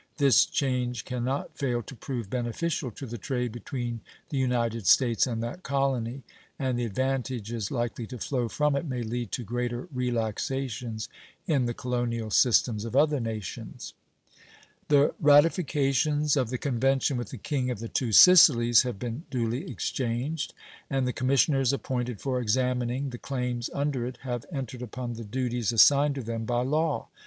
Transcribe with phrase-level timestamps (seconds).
[0.17, 5.27] This change can not fail to prove beneficial to the trade between the United States
[5.27, 6.23] and that colony,
[6.57, 11.07] and the advantages likely to flow from it may lead to greater relaxations
[11.45, 13.93] in the colonial systems of other nations.
[14.87, 19.69] The ratifications of the convention with the King of the two Sicilies have been duly
[19.69, 20.55] exchanged,
[20.89, 25.71] and the commissioners appointed for examining the claims under it have entered upon the duties
[25.71, 27.09] assigned to them by law.